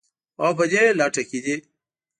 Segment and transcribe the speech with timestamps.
[0.43, 1.55] او په دې لټه کې دي